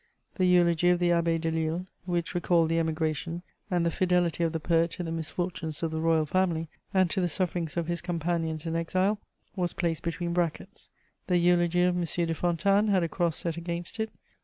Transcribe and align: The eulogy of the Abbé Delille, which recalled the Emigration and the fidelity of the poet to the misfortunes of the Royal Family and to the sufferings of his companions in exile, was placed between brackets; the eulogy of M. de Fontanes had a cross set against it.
The 0.33 0.47
eulogy 0.47 0.89
of 0.89 0.97
the 0.97 1.09
Abbé 1.09 1.39
Delille, 1.39 1.85
which 2.05 2.33
recalled 2.33 2.69
the 2.69 2.79
Emigration 2.79 3.43
and 3.69 3.85
the 3.85 3.91
fidelity 3.91 4.43
of 4.43 4.51
the 4.51 4.59
poet 4.59 4.89
to 4.93 5.03
the 5.03 5.11
misfortunes 5.11 5.83
of 5.83 5.91
the 5.91 5.99
Royal 6.01 6.25
Family 6.25 6.69
and 6.91 7.07
to 7.11 7.21
the 7.21 7.29
sufferings 7.29 7.77
of 7.77 7.85
his 7.85 8.01
companions 8.01 8.65
in 8.65 8.75
exile, 8.75 9.19
was 9.55 9.73
placed 9.73 10.01
between 10.01 10.33
brackets; 10.33 10.89
the 11.27 11.37
eulogy 11.37 11.83
of 11.83 11.95
M. 11.95 12.01
de 12.03 12.33
Fontanes 12.33 12.89
had 12.89 13.03
a 13.03 13.07
cross 13.09 13.37
set 13.37 13.57
against 13.57 13.99
it. 13.99 14.09